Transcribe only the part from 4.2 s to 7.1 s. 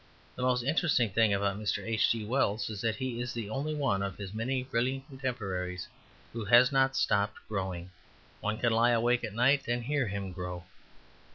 many brilliant contemporaries who has not